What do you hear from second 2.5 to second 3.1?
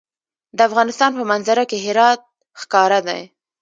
ښکاره